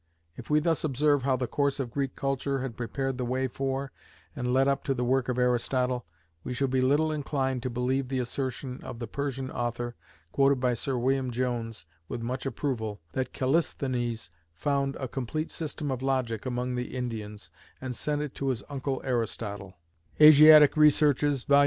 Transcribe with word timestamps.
If 0.35 0.49
we 0.49 0.59
thus 0.59 0.83
observe 0.83 1.21
how 1.21 1.35
the 1.35 1.45
course 1.45 1.79
of 1.79 1.91
Greek 1.91 2.15
culture 2.15 2.61
had 2.63 2.75
prepared 2.75 3.19
the 3.19 3.23
way 3.23 3.47
for, 3.47 3.91
and 4.35 4.51
led 4.51 4.67
up 4.67 4.83
to 4.85 4.95
the 4.95 5.03
work 5.03 5.29
of 5.29 5.37
Aristotle, 5.37 6.07
we 6.43 6.53
shall 6.53 6.67
be 6.67 6.81
little 6.81 7.11
inclined 7.11 7.61
to 7.61 7.69
believe 7.69 8.07
the 8.07 8.17
assertion 8.17 8.81
of 8.81 8.97
the 8.97 9.05
Persian 9.05 9.51
author, 9.51 9.95
quoted 10.31 10.59
by 10.59 10.73
Sir 10.73 10.97
William 10.97 11.29
Jones 11.29 11.85
with 12.09 12.23
much 12.23 12.47
approval, 12.47 12.99
that 13.11 13.31
Kallisthenes 13.31 14.31
found 14.55 14.95
a 14.95 15.07
complete 15.07 15.51
system 15.51 15.91
of 15.91 16.01
logic 16.01 16.47
among 16.47 16.73
the 16.73 16.95
Indians, 16.97 17.51
and 17.79 17.95
sent 17.95 18.23
it 18.23 18.33
to 18.33 18.47
his 18.47 18.63
uncle 18.71 19.03
Aristotle 19.05 19.75
(Asiatic 20.19 20.75
Researches, 20.75 21.43
vol. 21.43 21.59